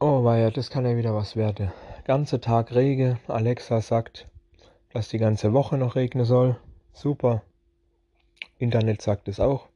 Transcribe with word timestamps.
Oh 0.00 0.22
weia, 0.22 0.52
das 0.52 0.70
kann 0.70 0.86
ja 0.86 0.96
wieder 0.96 1.12
was 1.12 1.34
werden. 1.34 1.72
Ganze 2.04 2.40
Tag 2.40 2.72
Regen. 2.72 3.18
Alexa 3.26 3.80
sagt, 3.80 4.28
dass 4.92 5.08
die 5.08 5.18
ganze 5.18 5.52
Woche 5.52 5.76
noch 5.76 5.96
regnen 5.96 6.24
soll. 6.24 6.56
Super. 6.92 7.42
Internet 8.58 9.02
sagt 9.02 9.26
es 9.26 9.40
auch. 9.40 9.66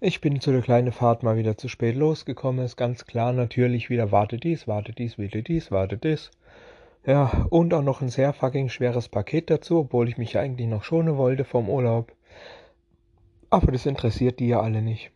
Ich 0.00 0.20
bin 0.20 0.38
zu 0.38 0.52
der 0.52 0.60
kleinen 0.60 0.92
Fahrt 0.92 1.22
mal 1.22 1.38
wieder 1.38 1.56
zu 1.56 1.68
spät 1.68 1.96
losgekommen. 1.96 2.62
Ist 2.62 2.76
ganz 2.76 3.06
klar 3.06 3.32
natürlich 3.32 3.88
wieder 3.88 4.12
warte 4.12 4.36
dies, 4.36 4.68
warte 4.68 4.92
dies, 4.92 5.18
warte 5.18 5.42
dies, 5.42 5.70
warte 5.70 5.96
dies. 5.96 6.30
Ja, 7.06 7.46
und 7.48 7.72
auch 7.72 7.82
noch 7.82 8.02
ein 8.02 8.10
sehr 8.10 8.34
fucking 8.34 8.68
schweres 8.68 9.08
Paket 9.08 9.48
dazu, 9.48 9.78
obwohl 9.78 10.10
ich 10.10 10.18
mich 10.18 10.34
ja 10.34 10.42
eigentlich 10.42 10.68
noch 10.68 10.84
schonen 10.84 11.16
wollte 11.16 11.46
vom 11.46 11.70
Urlaub. 11.70 12.12
Aber 13.48 13.72
das 13.72 13.86
interessiert 13.86 14.40
die 14.40 14.48
ja 14.48 14.60
alle 14.60 14.82
nicht. 14.82 15.13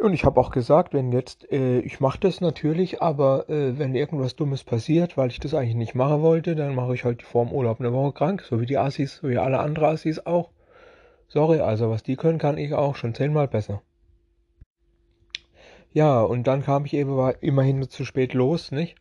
Und 0.00 0.12
ich 0.12 0.24
habe 0.24 0.40
auch 0.40 0.50
gesagt, 0.50 0.94
wenn 0.94 1.10
jetzt, 1.10 1.50
äh, 1.50 1.80
ich 1.80 1.98
mache 1.98 2.20
das 2.20 2.40
natürlich, 2.40 3.02
aber 3.02 3.48
äh, 3.50 3.78
wenn 3.78 3.96
irgendwas 3.96 4.36
Dummes 4.36 4.62
passiert, 4.62 5.16
weil 5.16 5.30
ich 5.30 5.40
das 5.40 5.54
eigentlich 5.54 5.74
nicht 5.74 5.96
machen 5.96 6.22
wollte, 6.22 6.54
dann 6.54 6.76
mache 6.76 6.94
ich 6.94 7.04
halt 7.04 7.22
vor 7.22 7.44
dem 7.44 7.52
Urlaub 7.52 7.80
eine 7.80 7.92
Woche 7.92 8.12
krank, 8.12 8.42
so 8.42 8.60
wie 8.60 8.66
die 8.66 8.78
Assis, 8.78 9.16
so 9.16 9.28
wie 9.28 9.38
alle 9.38 9.58
anderen 9.58 9.88
Assis 9.88 10.24
auch. 10.24 10.50
Sorry, 11.26 11.58
also 11.60 11.90
was 11.90 12.04
die 12.04 12.14
können, 12.14 12.38
kann 12.38 12.58
ich 12.58 12.74
auch 12.74 12.94
schon 12.94 13.12
zehnmal 13.12 13.48
besser. 13.48 13.82
Ja, 15.92 16.20
und 16.22 16.46
dann 16.46 16.62
kam 16.62 16.84
ich 16.84 16.94
eben 16.94 17.18
immerhin 17.40 17.88
zu 17.88 18.04
spät 18.04 18.34
los, 18.34 18.70
nicht? 18.70 18.94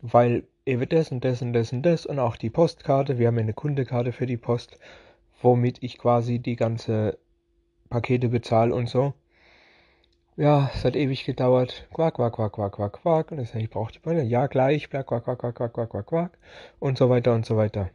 Weil 0.00 0.44
eben 0.64 0.88
das 0.88 1.10
und 1.10 1.24
das 1.24 1.42
und 1.42 1.52
das 1.54 1.72
und 1.72 1.82
das 1.82 2.06
und 2.06 2.20
auch 2.20 2.36
die 2.36 2.50
Postkarte, 2.50 3.18
wir 3.18 3.26
haben 3.26 3.38
eine 3.38 3.52
Kundekarte 3.52 4.12
für 4.12 4.26
die 4.26 4.36
Post, 4.36 4.78
womit 5.42 5.82
ich 5.82 5.98
quasi 5.98 6.38
die 6.38 6.56
ganze 6.56 7.18
Pakete 7.88 8.28
bezahle 8.28 8.72
und 8.72 8.88
so. 8.88 9.14
Ja, 10.40 10.70
es 10.74 10.86
hat 10.86 10.96
ewig 10.96 11.26
gedauert. 11.26 11.86
Quack, 11.92 12.14
quack, 12.14 12.32
quack, 12.32 12.52
quack, 12.52 12.72
quack, 12.72 12.92
quack. 12.94 13.30
Und 13.30 13.40
ich 13.40 13.50
sage, 13.50 13.62
ich 13.62 13.68
brauche 13.68 13.92
die 13.92 13.98
Beine. 13.98 14.22
Ja, 14.22 14.46
gleich. 14.46 14.88
Quack, 14.88 15.06
quack, 15.06 15.22
quack, 15.22 15.38
quack, 15.38 15.54
quack, 15.54 15.90
quack, 15.90 16.06
quack. 16.06 16.38
Und 16.78 16.96
so 16.96 17.10
weiter 17.10 17.34
und 17.34 17.44
so 17.44 17.58
weiter. 17.58 17.90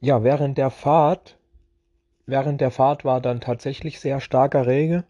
Ja, 0.00 0.24
während 0.24 0.56
der 0.56 0.70
Fahrt, 0.70 1.36
während 2.24 2.62
der 2.62 2.70
Fahrt 2.70 3.04
war 3.04 3.20
dann 3.20 3.42
tatsächlich 3.42 4.00
sehr 4.00 4.20
starker 4.20 4.66
Regen. 4.66 5.04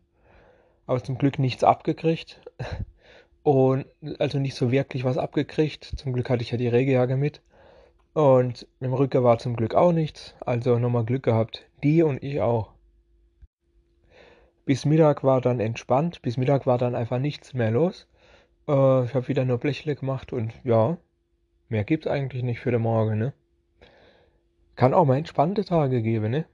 Aber 0.89 1.05
zum 1.05 1.19
Glück 1.19 1.39
nichts 1.39 1.63
abgekriegt. 1.63 2.41
Und 3.45 3.87
also 4.19 4.41
nicht 4.41 4.57
so 4.57 4.73
wirklich 4.73 5.05
was 5.05 5.19
abgekriegt. 5.19 5.85
Zum 5.85 6.13
Glück 6.15 6.31
hatte 6.31 6.43
ich 6.43 6.51
ja 6.51 6.59
die 6.59 6.67
Regenjacke 6.67 7.17
mit. 7.17 7.43
Und 8.13 8.67
im 8.81 8.93
Rücken 8.93 9.23
war 9.23 9.39
zum 9.39 9.55
Glück 9.55 9.77
auch 9.77 9.93
nichts. 9.93 10.35
Also 10.41 10.81
nochmal 10.81 11.05
Glück 11.05 11.23
gehabt. 11.23 11.65
Die 11.85 12.03
und 12.03 12.25
ich 12.25 12.41
auch. 12.41 12.73
Bis 14.65 14.85
Mittag 14.85 15.25
war 15.25 15.41
dann 15.41 15.59
entspannt, 15.59 16.23
bis 16.23 16.37
Mittag 16.37 16.67
war 16.67 16.79
dann 16.79 16.95
einfach 16.95 17.19
nichts 17.19 17.53
mehr 17.53 17.71
los. 17.71 18.07
Äh, 18.69 19.05
ich 19.05 19.15
habe 19.15 19.29
wieder 19.29 19.45
nur 19.45 19.59
Blechle 19.59 19.97
gemacht 19.97 20.33
und 20.33 20.53
ja, 20.65 20.99
mehr 21.69 21.85
gibt's 21.85 22.07
eigentlich 22.07 22.43
nicht 22.43 22.61
für 22.61 22.71
den 22.71 22.83
Morgen, 22.83 23.19
ne? 23.19 23.33
Kann 24.77 24.95
auch 24.95 25.05
mal 25.05 25.19
entspannte 25.19 25.65
Tage 25.65 26.01
geben, 26.01 26.31
ne? 26.31 26.47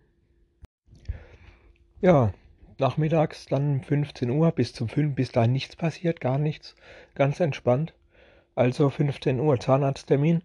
Ja, 2.00 2.32
nachmittags 2.78 3.46
dann 3.46 3.82
15 3.82 4.30
Uhr 4.30 4.52
bis 4.52 4.72
zum 4.72 4.88
5, 4.88 5.14
bis 5.14 5.32
dahin 5.32 5.52
nichts 5.52 5.76
passiert, 5.76 6.20
gar 6.20 6.38
nichts, 6.38 6.76
ganz 7.14 7.40
entspannt. 7.40 7.92
Also 8.54 8.88
15 8.88 9.38
Uhr 9.38 9.60
Zahnarzttermin. 9.60 10.42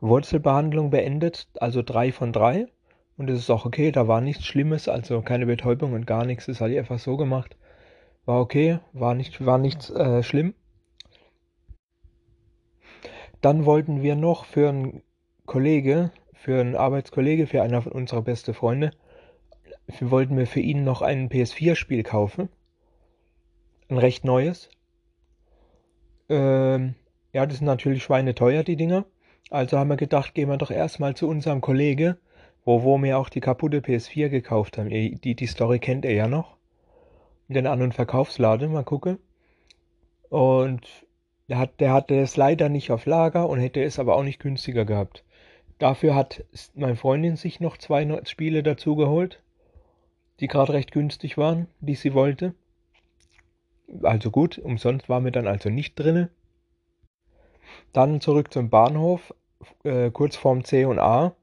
Wurzelbehandlung 0.00 0.90
beendet, 0.90 1.48
also 1.58 1.82
3 1.82 2.12
von 2.12 2.32
3. 2.32 2.68
Und 3.16 3.30
es 3.30 3.38
ist 3.38 3.50
auch 3.50 3.64
okay, 3.64 3.92
da 3.92 4.08
war 4.08 4.20
nichts 4.20 4.44
Schlimmes, 4.44 4.88
also 4.88 5.22
keine 5.22 5.46
Betäubung 5.46 5.94
und 5.94 6.06
gar 6.06 6.24
nichts. 6.24 6.46
Das 6.46 6.60
hatte 6.60 6.72
ich 6.72 6.78
einfach 6.78 6.98
so 6.98 7.16
gemacht. 7.16 7.56
War 8.26 8.40
okay, 8.40 8.80
war 8.92 9.14
nicht, 9.14 9.44
war 9.44 9.58
nichts 9.58 9.90
äh, 9.90 10.22
schlimm. 10.22 10.54
Dann 13.40 13.64
wollten 13.64 14.02
wir 14.02 14.16
noch 14.16 14.44
für 14.44 14.68
einen 14.68 15.02
Kollege, 15.46 16.10
für 16.34 16.60
einen 16.60 16.74
Arbeitskollege, 16.74 17.46
für 17.46 17.62
einer 17.62 17.86
unserer 17.86 18.22
besten 18.22 18.54
Freunde, 18.54 18.90
wollten 20.00 20.36
wir 20.36 20.46
für 20.46 20.60
ihn 20.60 20.84
noch 20.84 21.02
ein 21.02 21.28
PS4-Spiel 21.28 22.02
kaufen. 22.02 22.48
Ein 23.88 23.98
recht 23.98 24.24
neues. 24.24 24.68
Ähm, 26.28 26.96
ja, 27.32 27.46
das 27.46 27.58
sind 27.58 27.66
natürlich 27.66 28.02
schweineteuer, 28.02 28.64
die 28.64 28.76
Dinger. 28.76 29.06
Also 29.50 29.78
haben 29.78 29.88
wir 29.88 29.96
gedacht, 29.96 30.34
gehen 30.34 30.48
wir 30.48 30.56
doch 30.56 30.72
erstmal 30.72 31.14
zu 31.14 31.28
unserem 31.28 31.60
Kollege, 31.60 32.18
wo, 32.66 32.82
wo 32.82 32.98
wir 32.98 33.16
auch 33.16 33.30
die 33.30 33.40
kaputte 33.40 33.78
PS4 33.78 34.28
gekauft 34.28 34.76
haben. 34.76 34.90
Die, 34.90 35.34
die 35.34 35.46
Story 35.46 35.78
kennt 35.78 36.04
ihr 36.04 36.12
ja 36.12 36.28
noch. 36.28 36.56
In 37.48 37.54
den 37.54 37.66
anderen 37.66 37.92
Verkaufsladen, 37.92 38.72
mal 38.72 38.82
gucken. 38.82 39.18
Und 40.28 40.84
der, 41.48 41.58
hat, 41.58 41.80
der 41.80 41.92
hatte 41.92 42.18
es 42.18 42.36
leider 42.36 42.68
nicht 42.68 42.90
auf 42.90 43.06
Lager 43.06 43.48
und 43.48 43.60
hätte 43.60 43.82
es 43.82 44.00
aber 44.00 44.16
auch 44.16 44.24
nicht 44.24 44.40
günstiger 44.40 44.84
gehabt. 44.84 45.24
Dafür 45.78 46.16
hat 46.16 46.44
meine 46.74 46.96
Freundin 46.96 47.36
sich 47.36 47.60
noch 47.60 47.76
zwei 47.76 48.20
Spiele 48.24 48.64
dazu 48.64 48.96
geholt, 48.96 49.42
die 50.40 50.48
gerade 50.48 50.72
recht 50.72 50.90
günstig 50.90 51.38
waren, 51.38 51.68
die 51.80 51.94
sie 51.94 52.14
wollte. 52.14 52.54
Also 54.02 54.32
gut, 54.32 54.58
umsonst 54.58 55.08
waren 55.08 55.24
wir 55.24 55.30
dann 55.30 55.46
also 55.46 55.70
nicht 55.70 55.94
drinne. 55.94 56.30
Dann 57.92 58.20
zurück 58.20 58.52
zum 58.52 58.70
Bahnhof, 58.70 59.32
äh, 59.84 60.10
kurz 60.10 60.34
vorm 60.34 60.64
C 60.64 60.84
und 60.84 60.98
A. 60.98 61.36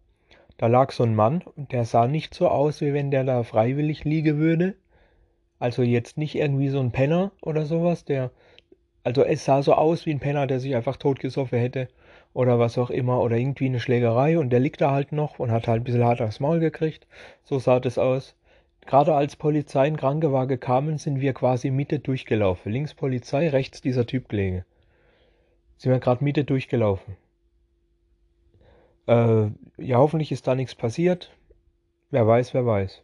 Da 0.63 0.68
lag 0.68 0.94
so 0.94 1.03
ein 1.03 1.13
Mann 1.13 1.41
und 1.57 1.74
der 1.74 1.84
sah 1.84 2.07
nicht 2.07 2.34
so 2.34 2.47
aus, 2.47 2.79
wie 2.79 2.94
wenn 2.94 3.12
der 3.12 3.25
da 3.25 3.44
freiwillig 3.44 4.06
liegen 4.06 4.38
würde. 4.38 4.75
Also 5.59 5.84
jetzt 5.84 6.18
nicht 6.18 6.35
irgendwie 6.35 6.69
so 6.69 6.79
ein 6.79 6.94
Penner 6.94 7.34
oder 7.41 7.66
sowas, 7.66 8.06
der. 8.06 8.31
Also 9.03 9.25
es 9.25 9.44
sah 9.44 9.62
so 9.62 9.73
aus 9.73 10.06
wie 10.06 10.12
ein 10.12 10.22
Penner, 10.22 10.47
der 10.47 10.62
sich 10.62 10.73
einfach 10.73 10.96
totgesoffen 10.96 11.59
hätte 11.59 11.90
oder 12.34 12.59
was 12.59 12.78
auch 12.78 12.91
immer 12.91 13.19
oder 13.19 13.35
irgendwie 13.35 13.66
eine 13.66 13.81
Schlägerei 13.81 14.40
und 14.40 14.52
der 14.52 14.62
liegt 14.62 14.79
da 14.79 14.91
halt 14.91 15.12
noch 15.12 15.38
und 15.38 15.52
hat 15.52 15.68
halt 15.68 15.81
ein 15.81 15.84
bisschen 15.84 16.06
hart 16.06 16.22
aufs 16.22 16.40
Maul 16.40 16.62
gekriegt. 16.62 17.07
So 17.44 17.59
sah 17.59 17.81
das 17.81 17.97
aus. 17.97 18.38
Gerade 18.85 19.16
als 19.16 19.35
Polizei 19.35 19.85
in 19.85 19.97
Krankenwagen 19.97 20.62
kamen, 20.62 20.97
sind 20.97 21.19
wir 21.19 21.34
quasi 21.34 21.72
Mitte 21.72 22.00
durchgelaufen. 22.00 22.72
Links 22.72 22.94
Polizei, 22.94 23.50
rechts 23.50 23.81
dieser 23.81 24.06
Typ 24.06 24.29
gelegen. 24.29 24.63
Sind 25.75 25.91
wir 25.91 26.00
gerade 26.00 26.23
Mitte 26.23 26.46
durchgelaufen. 26.46 27.18
Äh, 29.07 29.47
ja, 29.78 29.97
hoffentlich 29.97 30.31
ist 30.31 30.47
da 30.47 30.56
nichts 30.56 30.75
passiert. 30.75 31.35
Wer 32.11 32.28
weiß, 32.28 32.53
wer 32.53 32.66
weiß. 32.66 33.01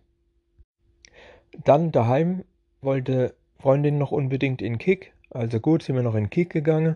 Dann 1.63 1.91
daheim 1.91 2.44
wollte 2.81 3.35
Freundin 3.59 3.97
noch 3.97 4.12
unbedingt 4.12 4.62
in 4.62 4.78
Kick. 4.78 5.13
Also 5.31 5.59
gut, 5.59 5.84
sind 5.84 5.96
wir 5.96 6.03
noch 6.03 6.16
in 6.16 6.30
Kick 6.30 6.52
gegangen. 6.52 6.96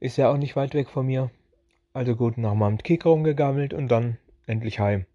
Ist 0.00 0.16
ja 0.16 0.30
auch 0.30 0.36
nicht 0.36 0.56
weit 0.56 0.74
weg 0.74 0.88
von 0.88 1.06
mir. 1.06 1.30
Also 1.92 2.14
gut, 2.14 2.38
nach 2.38 2.54
meinem 2.54 2.78
Kick 2.78 3.04
rumgegammelt 3.04 3.74
und 3.74 3.88
dann 3.88 4.18
endlich 4.46 4.78
heim. 4.78 5.06